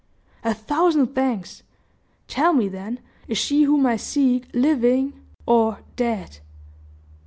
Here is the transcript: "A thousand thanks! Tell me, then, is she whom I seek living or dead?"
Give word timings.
"A 0.43 0.55
thousand 0.55 1.13
thanks! 1.13 1.61
Tell 2.27 2.53
me, 2.53 2.67
then, 2.67 3.01
is 3.27 3.37
she 3.37 3.65
whom 3.65 3.85
I 3.85 3.97
seek 3.97 4.47
living 4.51 5.13
or 5.45 5.81
dead?" 5.95 6.39